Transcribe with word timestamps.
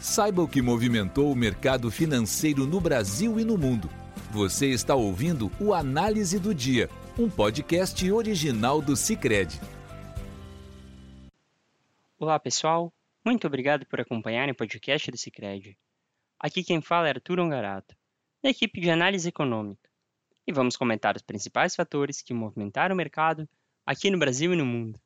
Saiba 0.00 0.40
o 0.40 0.48
que 0.48 0.62
movimentou 0.62 1.30
o 1.30 1.36
mercado 1.36 1.90
financeiro 1.90 2.66
no 2.66 2.80
Brasil 2.80 3.38
e 3.38 3.44
no 3.44 3.58
mundo. 3.58 3.86
Você 4.30 4.68
está 4.68 4.94
ouvindo 4.94 5.52
o 5.60 5.74
Análise 5.74 6.38
do 6.38 6.54
Dia, 6.54 6.88
um 7.18 7.28
podcast 7.28 8.10
original 8.10 8.80
do 8.80 8.96
Cicred. 8.96 9.60
Olá, 12.18 12.40
pessoal. 12.40 12.90
Muito 13.22 13.46
obrigado 13.46 13.84
por 13.84 14.00
acompanharem 14.00 14.52
o 14.52 14.54
podcast 14.54 15.10
do 15.10 15.18
Cicred. 15.18 15.76
Aqui 16.38 16.64
quem 16.64 16.80
fala 16.80 17.08
é 17.08 17.10
Arthur 17.10 17.38
Ongarato, 17.38 17.94
da 18.42 18.48
equipe 18.48 18.80
de 18.80 18.90
análise 18.90 19.28
econômica. 19.28 19.86
E 20.46 20.52
vamos 20.52 20.78
comentar 20.78 21.14
os 21.14 21.22
principais 21.22 21.76
fatores 21.76 22.22
que 22.22 22.32
movimentaram 22.32 22.94
o 22.94 22.96
mercado 22.96 23.46
aqui 23.84 24.10
no 24.10 24.18
Brasil 24.18 24.54
e 24.54 24.56
no 24.56 24.64
mundo. 24.64 24.98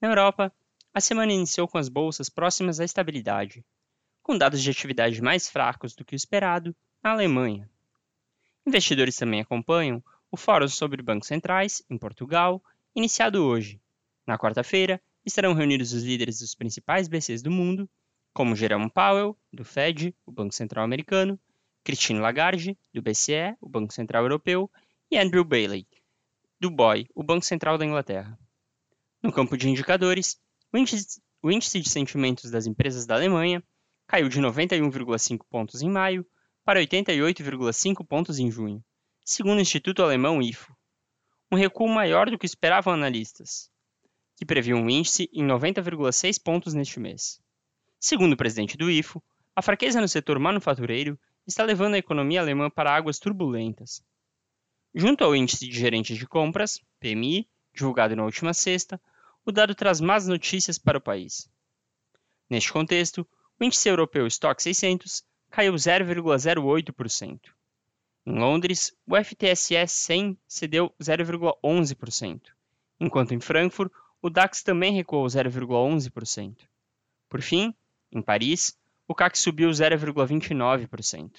Na 0.00 0.08
Europa, 0.08 0.52
a 0.94 1.00
semana 1.00 1.32
iniciou 1.32 1.66
com 1.66 1.78
as 1.78 1.88
bolsas 1.88 2.28
próximas 2.28 2.78
à 2.78 2.84
estabilidade, 2.84 3.64
com 4.28 4.36
dados 4.36 4.62
de 4.62 4.70
atividade 4.70 5.22
mais 5.22 5.48
fracos 5.48 5.94
do 5.94 6.04
que 6.04 6.14
o 6.14 6.14
esperado 6.14 6.76
na 7.02 7.12
Alemanha. 7.12 7.66
Investidores 8.66 9.16
também 9.16 9.40
acompanham 9.40 10.04
o 10.30 10.36
Fórum 10.36 10.68
sobre 10.68 11.00
Bancos 11.00 11.28
Centrais, 11.28 11.82
em 11.88 11.96
Portugal, 11.96 12.62
iniciado 12.94 13.42
hoje. 13.42 13.80
Na 14.26 14.36
quarta-feira, 14.36 15.00
estarão 15.24 15.54
reunidos 15.54 15.94
os 15.94 16.02
líderes 16.02 16.40
dos 16.40 16.54
principais 16.54 17.08
BCs 17.08 17.40
do 17.40 17.50
mundo, 17.50 17.88
como 18.34 18.54
Jerome 18.54 18.90
Powell, 18.90 19.34
do 19.50 19.64
Fed, 19.64 20.14
o 20.26 20.30
Banco 20.30 20.54
Central 20.54 20.84
Americano, 20.84 21.40
Christine 21.82 22.20
Lagarde, 22.20 22.76
do 22.92 23.00
BCE, 23.00 23.56
o 23.58 23.66
Banco 23.66 23.94
Central 23.94 24.24
Europeu, 24.24 24.70
e 25.10 25.16
Andrew 25.16 25.42
Bailey, 25.42 25.86
do 26.60 26.70
BOE, 26.70 27.08
o 27.14 27.22
Banco 27.22 27.46
Central 27.46 27.78
da 27.78 27.86
Inglaterra. 27.86 28.38
No 29.22 29.32
campo 29.32 29.56
de 29.56 29.70
indicadores, 29.70 30.38
o 30.70 30.76
índice, 30.76 31.18
o 31.42 31.50
índice 31.50 31.80
de 31.80 31.88
sentimentos 31.88 32.50
das 32.50 32.66
empresas 32.66 33.06
da 33.06 33.14
Alemanha 33.14 33.64
caiu 34.08 34.26
de 34.30 34.40
91,5 34.40 35.44
pontos 35.50 35.82
em 35.82 35.90
maio 35.90 36.26
para 36.64 36.80
88,5 36.80 38.06
pontos 38.06 38.38
em 38.38 38.50
junho, 38.50 38.82
segundo 39.22 39.58
o 39.58 39.60
Instituto 39.60 40.02
Alemão 40.02 40.40
IFO, 40.40 40.74
um 41.52 41.56
recuo 41.56 41.86
maior 41.86 42.30
do 42.30 42.38
que 42.38 42.46
esperavam 42.46 42.94
analistas, 42.94 43.70
que 44.34 44.46
previam 44.46 44.80
um 44.80 44.88
índice 44.88 45.28
em 45.30 45.46
90,6 45.46 46.42
pontos 46.42 46.72
neste 46.72 46.98
mês. 46.98 47.38
Segundo 48.00 48.32
o 48.32 48.36
presidente 48.36 48.78
do 48.78 48.90
IFO, 48.90 49.22
a 49.54 49.60
fraqueza 49.60 50.00
no 50.00 50.08
setor 50.08 50.38
manufatureiro 50.38 51.18
está 51.46 51.62
levando 51.62 51.94
a 51.94 51.98
economia 51.98 52.40
alemã 52.40 52.70
para 52.70 52.94
águas 52.94 53.18
turbulentas. 53.18 54.02
Junto 54.94 55.22
ao 55.22 55.36
índice 55.36 55.68
de 55.68 55.78
gerentes 55.78 56.16
de 56.16 56.26
compras, 56.26 56.80
PMI, 56.98 57.46
divulgado 57.74 58.16
na 58.16 58.24
última 58.24 58.54
sexta, 58.54 58.98
o 59.44 59.52
dado 59.52 59.74
traz 59.74 60.00
más 60.00 60.26
notícias 60.26 60.78
para 60.78 60.96
o 60.96 61.02
país. 61.02 61.50
Neste 62.48 62.72
contexto, 62.72 63.28
o 63.58 63.64
índice 63.64 63.88
europeu 63.88 64.26
Stock 64.26 64.62
600 64.62 65.24
caiu 65.50 65.74
0,08%. 65.74 67.40
Em 68.26 68.38
Londres, 68.38 68.94
o 69.06 69.16
FTSE 69.16 69.86
100 69.86 70.38
cedeu 70.46 70.94
0,11%, 71.00 72.40
enquanto 73.00 73.32
em 73.32 73.40
Frankfurt 73.40 73.90
o 74.20 74.28
DAX 74.28 74.62
também 74.62 74.92
recuou 74.92 75.24
0,11%. 75.26 76.56
Por 77.28 77.40
fim, 77.40 77.74
em 78.10 78.20
Paris, 78.20 78.76
o 79.06 79.14
CAC 79.14 79.38
subiu 79.38 79.70
0,29%. 79.70 81.30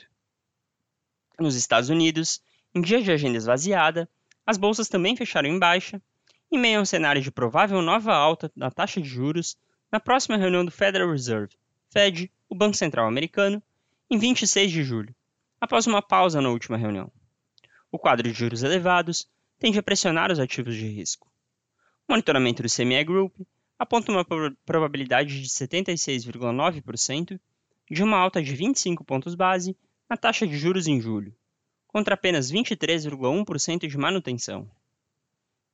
Nos 1.40 1.56
Estados 1.56 1.90
Unidos, 1.90 2.42
em 2.74 2.82
dia 2.82 3.02
de 3.02 3.12
agenda 3.12 3.38
esvaziada, 3.38 4.10
as 4.46 4.58
bolsas 4.58 4.88
também 4.88 5.16
fecharam 5.16 5.50
em 5.50 5.60
baixa, 5.60 6.02
em 6.52 6.58
meio 6.58 6.80
a 6.80 6.82
um 6.82 6.86
cenário 6.86 7.22
de 7.22 7.32
provável 7.32 7.82
nova 7.82 8.14
alta 8.14 8.52
na 8.56 8.72
taxa 8.72 9.02
de 9.02 9.08
juros 9.08 9.58
na 9.92 10.00
próxima 10.00 10.38
reunião 10.38 10.66
do 10.66 10.72
Federal 10.72 11.12
Reserve, 11.12 11.56
Fed, 11.92 12.32
o 12.48 12.54
Banco 12.54 12.78
Central 12.78 13.08
americano, 13.08 13.64
em 14.12 14.18
26 14.20 14.72
de 14.72 14.84
julho, 14.84 15.16
após 15.60 15.88
uma 15.88 16.04
pausa 16.04 16.40
na 16.40 16.50
última 16.50 16.78
reunião. 16.78 17.12
O 17.92 17.98
quadro 17.98 18.32
de 18.32 18.38
juros 18.38 18.62
elevados 18.62 19.28
tende 19.58 19.80
a 19.80 19.84
pressionar 19.84 20.32
os 20.32 20.40
ativos 20.40 20.76
de 20.76 20.88
risco. 20.88 21.28
O 22.08 22.12
monitoramento 22.12 22.62
do 22.62 22.70
CME 22.70 23.04
Group 23.04 23.34
aponta 23.80 24.12
uma 24.12 24.24
probabilidade 24.64 25.42
de 25.42 25.48
76,9% 25.50 27.40
de 27.90 28.04
uma 28.04 28.18
alta 28.18 28.40
de 28.40 28.54
25 28.54 29.04
pontos 29.04 29.34
base 29.34 29.76
na 30.08 30.16
taxa 30.16 30.46
de 30.46 30.60
juros 30.60 30.88
em 30.88 31.02
julho, 31.02 31.36
contra 31.88 32.14
apenas 32.14 32.52
23,1% 32.52 33.88
de 33.88 33.98
manutenção. 33.98 34.70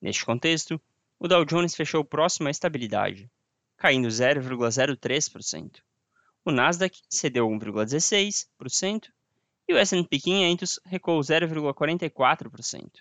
Neste 0.01 0.23
contexto, 0.25 0.79
o 1.19 1.27
Dow 1.27 1.43
Jones 1.43 1.75
fechou 1.75 2.05
próximo 2.05 2.47
à 2.47 2.51
estabilidade, 2.51 3.29
caindo 3.75 4.07
0,03%. 4.07 5.81
O 6.47 6.51
Nasdaq 6.51 7.01
cedeu 7.09 7.50
1,16% 7.50 9.09
e 9.67 9.73
o 9.73 9.78
S&P 9.78 10.19
500 10.19 10.79
recuou 10.85 11.19
0,44%. 11.19 12.91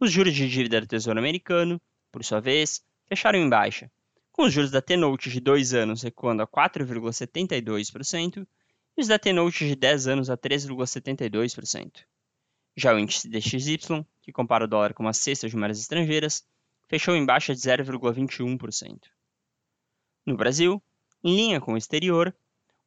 Os 0.00 0.10
juros 0.10 0.34
de 0.34 0.48
dívida 0.48 0.80
do 0.80 0.86
Tesouro 0.88 1.20
Americano, 1.20 1.80
por 2.10 2.24
sua 2.24 2.40
vez, 2.40 2.84
fecharam 3.06 3.38
em 3.38 3.48
baixa, 3.48 3.88
com 4.32 4.42
os 4.42 4.52
juros 4.52 4.72
da 4.72 4.82
T-Note 4.82 5.30
de 5.30 5.38
2 5.38 5.72
anos 5.72 6.02
recuando 6.02 6.42
a 6.42 6.48
4,72% 6.48 8.44
e 8.96 9.00
os 9.00 9.06
da 9.06 9.20
T-Note 9.20 9.68
de 9.68 9.76
10 9.76 10.08
anos 10.08 10.28
a 10.28 10.36
3,72%. 10.36 11.92
Já 12.76 12.92
o 12.92 12.98
índice 12.98 13.28
DXY, 13.28 14.04
que 14.20 14.32
compara 14.32 14.64
o 14.64 14.68
dólar 14.68 14.94
com 14.94 15.06
as 15.06 15.18
cestas 15.18 15.52
de 15.52 15.56
moedas 15.56 15.78
estrangeiras, 15.78 16.44
fechou 16.88 17.14
em 17.14 17.24
baixa 17.24 17.54
de 17.54 17.60
0,21%. 17.60 18.98
No 20.26 20.36
Brasil, 20.36 20.82
em 21.22 21.36
linha 21.36 21.60
com 21.60 21.74
o 21.74 21.76
exterior, 21.76 22.34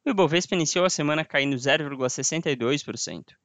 o 0.04 0.10
Ibovespa 0.10 0.56
iniciou 0.56 0.84
a 0.84 0.90
semana 0.90 1.24
caindo 1.24 1.54
0,62%, 1.54 3.36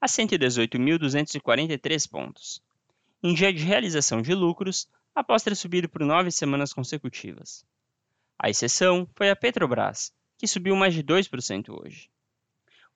a 0.00 0.06
118.243 0.06 2.10
pontos, 2.10 2.62
em 3.22 3.34
dia 3.34 3.52
de 3.52 3.62
realização 3.62 4.22
de 4.22 4.34
lucros 4.34 4.88
após 5.14 5.42
ter 5.42 5.54
subido 5.54 5.88
por 5.88 6.02
nove 6.02 6.30
semanas 6.30 6.72
consecutivas. 6.72 7.66
A 8.38 8.48
exceção 8.48 9.06
foi 9.14 9.30
a 9.30 9.36
Petrobras, 9.36 10.12
que 10.38 10.46
subiu 10.46 10.74
mais 10.74 10.94
de 10.94 11.02
2% 11.02 11.68
hoje. 11.70 12.08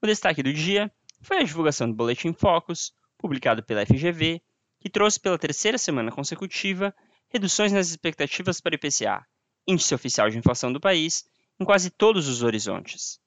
O 0.00 0.06
destaque 0.06 0.42
do 0.42 0.52
dia 0.52 0.90
foi 1.20 1.38
a 1.38 1.42
divulgação 1.42 1.88
do 1.88 1.94
Boletim 1.94 2.32
Focus, 2.32 2.94
publicado 3.18 3.62
pela 3.62 3.84
FGV, 3.84 4.40
que 4.80 4.88
trouxe 4.88 5.20
pela 5.20 5.38
terceira 5.38 5.76
semana 5.76 6.10
consecutiva 6.10 6.94
reduções 7.28 7.70
nas 7.70 7.90
expectativas 7.90 8.62
para 8.62 8.72
o 8.72 8.76
IPCA, 8.76 9.26
índice 9.66 9.94
oficial 9.94 10.30
de 10.30 10.38
inflação 10.38 10.72
do 10.72 10.80
país, 10.80 11.26
em 11.60 11.64
quase 11.64 11.90
todos 11.90 12.26
os 12.26 12.42
horizontes. 12.42 13.20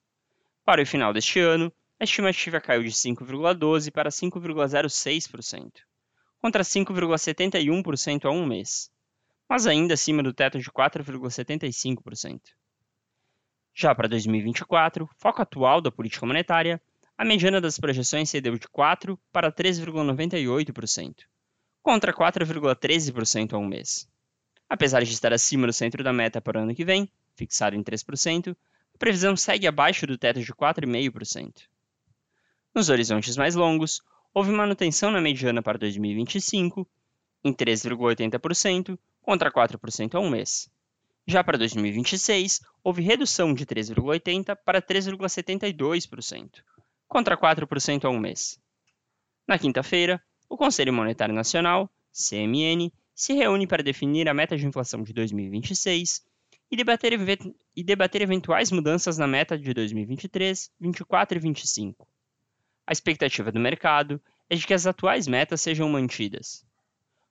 Para 0.64 0.82
o 0.82 0.86
final 0.86 1.12
deste 1.12 1.38
ano, 1.38 1.72
a 2.00 2.04
estimativa 2.04 2.60
caiu 2.60 2.82
de 2.82 2.90
5,12% 2.90 3.92
para 3.92 4.10
5,06%, 4.10 5.70
contra 6.40 6.64
5,71% 6.64 8.24
há 8.24 8.30
um 8.30 8.44
mês, 8.44 8.90
mas 9.48 9.68
ainda 9.68 9.94
acima 9.94 10.20
do 10.20 10.34
teto 10.34 10.58
de 10.58 10.68
4,75%. 10.68 12.40
Já 13.72 13.94
para 13.94 14.08
2024, 14.08 15.08
foco 15.16 15.42
atual 15.42 15.80
da 15.80 15.92
política 15.92 16.26
monetária, 16.26 16.82
a 17.16 17.24
mediana 17.24 17.60
das 17.60 17.78
projeções 17.78 18.30
cedeu 18.30 18.58
de 18.58 18.66
4% 18.66 19.16
para 19.32 19.52
3,98%, 19.52 21.14
contra 21.80 22.12
4,13% 22.12 23.52
há 23.52 23.58
um 23.58 23.66
mês. 23.66 24.08
Apesar 24.68 25.04
de 25.04 25.12
estar 25.12 25.32
acima 25.32 25.68
do 25.68 25.72
centro 25.72 26.02
da 26.02 26.12
meta 26.12 26.40
para 26.40 26.58
o 26.58 26.62
ano 26.62 26.74
que 26.74 26.84
vem, 26.84 27.08
fixado 27.36 27.76
em 27.76 27.82
3%, 27.82 28.56
a 28.94 28.98
previsão 28.98 29.36
segue 29.36 29.66
abaixo 29.66 30.06
do 30.06 30.16
teto 30.16 30.40
de 30.40 30.52
4,5%. 30.52 31.62
Nos 32.74 32.88
horizontes 32.88 33.36
mais 33.36 33.54
longos, 33.54 34.02
houve 34.32 34.50
manutenção 34.50 35.10
na 35.10 35.20
mediana 35.20 35.62
para 35.62 35.78
2025, 35.78 36.88
em 37.44 37.52
3,80%, 37.52 38.98
contra 39.22 39.50
4% 39.50 40.14
a 40.14 40.20
um 40.20 40.28
mês. 40.28 40.68
Já 41.26 41.42
para 41.42 41.56
2026, 41.56 42.60
houve 42.82 43.02
redução 43.02 43.54
de 43.54 43.64
3,80% 43.64 44.56
para 44.64 44.82
3,72%, 44.82 46.62
contra 47.08 47.36
4% 47.36 48.04
a 48.04 48.10
um 48.10 48.18
mês. 48.18 48.60
Na 49.46 49.58
quinta-feira, 49.58 50.22
o 50.48 50.56
Conselho 50.56 50.92
Monetário 50.92 51.34
Nacional, 51.34 51.90
CMN, 52.12 52.92
se 53.14 53.32
reúne 53.32 53.66
para 53.66 53.82
definir 53.82 54.28
a 54.28 54.34
meta 54.34 54.56
de 54.56 54.66
inflação 54.66 55.02
de 55.02 55.12
2026 55.12 56.22
e 56.74 56.76
debater, 56.76 57.12
e 57.76 57.84
debater 57.84 58.22
eventuais 58.22 58.72
mudanças 58.72 59.16
na 59.16 59.28
meta 59.28 59.56
de 59.56 59.72
2023, 59.72 60.72
2024 60.80 61.38
e 61.38 61.40
2025. 61.40 62.08
A 62.84 62.92
expectativa 62.92 63.52
do 63.52 63.60
mercado 63.60 64.20
é 64.50 64.56
de 64.56 64.66
que 64.66 64.74
as 64.74 64.84
atuais 64.84 65.28
metas 65.28 65.60
sejam 65.60 65.88
mantidas. 65.88 66.66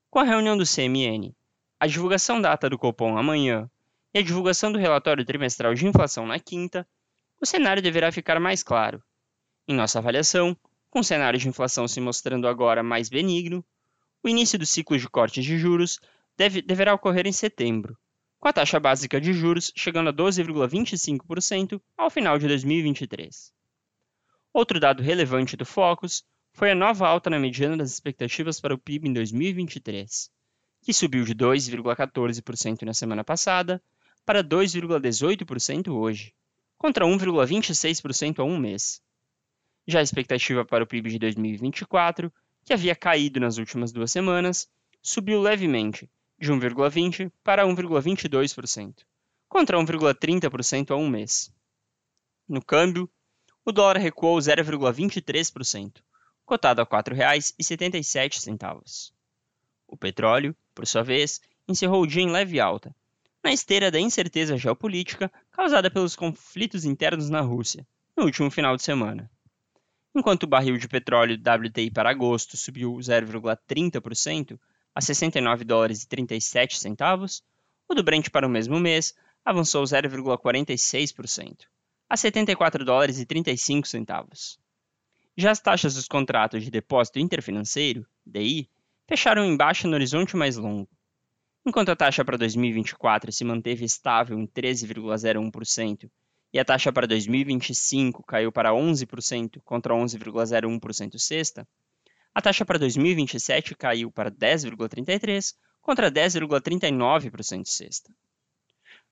Com 0.10 0.20
a 0.20 0.24
reunião 0.24 0.58
do 0.58 0.64
CMN, 0.64 1.36
a 1.78 1.88
divulgação 1.88 2.40
da 2.40 2.54
ata 2.54 2.70
do 2.70 2.78
Copom 2.78 3.18
amanhã 3.18 3.70
e 4.14 4.20
a 4.20 4.22
divulgação 4.22 4.72
do 4.72 4.80
relatório 4.80 5.26
trimestral 5.26 5.74
de 5.74 5.86
inflação 5.86 6.26
na 6.26 6.40
quinta, 6.40 6.88
o 7.42 7.46
cenário 7.46 7.84
deverá 7.84 8.14
ficar 8.14 8.40
mais 8.40 8.64
claro. 8.64 9.04
Em 9.68 9.76
nossa 9.76 10.00
avaliação, 10.00 10.56
com 10.90 11.00
o 11.00 11.04
cenário 11.04 11.38
de 11.38 11.50
inflação 11.50 11.86
se 11.86 12.00
mostrando 12.00 12.48
agora 12.48 12.82
mais 12.82 13.10
benigno, 13.10 13.64
o 14.24 14.30
início 14.30 14.58
do 14.58 14.66
ciclo 14.66 14.98
de 14.98 15.10
cortes 15.10 15.44
de 15.44 15.58
juros 15.58 16.00
deve, 16.38 16.62
deverá 16.62 16.94
ocorrer 16.94 17.28
em 17.28 17.34
setembro, 17.34 17.98
com 18.44 18.50
a 18.50 18.52
taxa 18.52 18.78
básica 18.78 19.22
de 19.22 19.32
juros 19.32 19.72
chegando 19.74 20.10
a 20.10 20.14
12,25% 20.14 21.82
ao 21.98 22.10
final 22.10 22.38
de 22.38 22.46
2023. 22.46 23.54
Outro 24.52 24.82
dado 24.82 25.02
relevante 25.02 25.56
do 25.56 25.66
Focus 25.66 26.26
foi 26.52 26.70
a 26.70 26.76
nova 26.76 27.08
alta 27.08 27.30
na 27.30 27.40
mediana 27.40 27.78
das 27.78 27.94
expectativas 27.94 28.60
para 28.60 28.74
o 28.74 28.78
PIB 28.78 29.08
em 29.08 29.14
2023, 29.14 30.30
que 30.82 30.92
subiu 30.92 31.24
de 31.24 31.34
2,14% 31.34 32.82
na 32.82 32.94
semana 32.94 33.24
passada 33.24 33.82
para 34.26 34.44
2,18% 34.44 35.88
hoje, 35.94 36.34
contra 36.78 37.06
1,26% 37.06 38.40
há 38.40 38.44
um 38.44 38.58
mês. 38.58 39.02
Já 39.88 40.00
a 40.00 40.04
expectativa 40.04 40.66
para 40.66 40.84
o 40.84 40.88
PIB 40.88 41.12
de 41.12 41.20
2024, 41.20 42.30
que 42.66 42.74
havia 42.74 42.94
caído 42.94 43.40
nas 43.40 43.58
últimas 43.58 43.94
duas 43.94 44.12
semanas, 44.12 44.68
subiu 45.02 45.40
levemente, 45.40 46.10
de 46.40 46.52
1,20% 46.52 47.32
para 47.44 47.66
1,22%, 47.66 49.04
contra 49.48 49.78
1,30% 49.78 50.92
há 50.92 50.96
um 50.96 51.08
mês. 51.08 51.54
No 52.48 52.64
câmbio, 52.64 53.10
o 53.66 53.72
dólar 53.72 53.98
recuou 53.98 54.38
0,23%, 54.38 56.02
cotado 56.46 56.82
a 56.82 56.84
R$ 56.84 56.90
4,77. 56.90 59.14
O 59.88 59.96
petróleo, 59.96 60.54
por 60.74 60.86
sua 60.86 61.04
vez, 61.04 61.40
encerrou 61.68 62.02
o 62.02 62.08
dia 62.08 62.24
em 62.24 62.32
leve 62.32 62.60
alta, 62.60 62.94
na 63.44 63.54
esteira 63.54 63.92
da 63.92 64.00
incerteza 64.00 64.58
geopolítica 64.58 65.32
causada 65.52 65.92
pelos 65.92 66.16
conflitos 66.16 66.86
internos 66.86 67.30
na 67.30 67.42
Rússia, 67.42 67.86
no 68.16 68.26
último 68.26 68.50
final 68.50 68.76
de 68.76 68.84
semana. 68.84 69.30
Enquanto 70.16 70.44
o 70.44 70.48
barril 70.48 70.78
de 70.78 70.88
petróleo 70.88 71.38
WTI 71.38 71.92
para 71.92 72.12
agosto 72.12 72.56
subiu 72.56 72.94
0,30% 72.94 74.60
a 74.94 75.02
69 75.02 75.64
dólares 75.64 76.04
e 76.04 76.08
37 76.08 76.80
centavos, 76.80 77.44
o 77.88 77.94
do 77.94 78.04
Brent 78.04 78.30
para 78.30 78.48
o 78.48 78.50
mesmo 78.50 78.80
mês 78.80 79.14
avançou 79.44 79.84
0,46% 79.84 81.66
a 82.14 82.16
74 82.16 82.86
dólares 82.86 83.20
e 83.20 83.26
35 83.26 83.88
centavos. 83.88 84.60
Já 85.36 85.50
as 85.50 85.60
taxas 85.60 85.96
dos 85.96 86.08
contratos 86.08 86.64
de 86.64 86.70
depósito 86.70 87.18
interfinanceiro, 87.18 88.06
DI, 88.24 88.70
fecharam 89.08 89.44
em 89.44 89.58
baixa 89.58 89.88
no 89.88 89.96
horizonte 89.96 90.36
mais 90.36 90.56
longo. 90.56 90.88
Enquanto 91.66 91.90
a 91.90 91.96
taxa 91.96 92.24
para 92.24 92.38
2024 92.38 93.32
se 93.32 93.44
manteve 93.44 93.84
estável 93.84 94.38
em 94.38 94.46
13,01% 94.46 96.08
e 96.54 96.60
a 96.60 96.66
taxa 96.66 96.94
para 96.94 97.08
2025 97.08 98.22
caiu 98.24 98.52
para 98.52 98.70
11% 98.70 99.60
contra 99.64 99.96
11,01% 99.96 101.18
sexta, 101.18 101.68
a 102.34 102.42
taxa 102.42 102.66
para 102.66 102.80
2027 102.80 103.76
caiu 103.76 104.12
para 104.12 104.32
10,33% 104.32 105.54
contra 105.82 106.12
10,39% 106.12 107.66
sexta. 107.66 108.12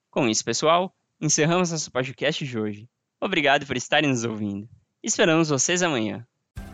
Com 0.09 0.27
isso, 0.27 0.43
pessoal, 0.43 0.95
encerramos 1.19 1.71
nosso 1.71 1.91
podcast 1.91 2.45
de 2.45 2.57
hoje. 2.59 2.89
Obrigado 3.19 3.65
por 3.65 3.77
estarem 3.77 4.09
nos 4.09 4.23
ouvindo. 4.23 4.67
Esperamos 5.03 5.49
vocês 5.49 5.83
amanhã. 5.83 6.25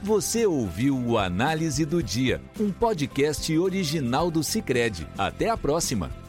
Você 0.02 0.46
ouviu 0.46 0.98
o 0.98 1.18
Análise 1.18 1.84
do 1.86 2.02
Dia, 2.02 2.42
um 2.60 2.72
podcast 2.72 3.56
original 3.58 4.30
do 4.30 4.44
Cicred. 4.44 5.08
Até 5.18 5.50
a 5.50 5.58
próxima! 5.58 6.27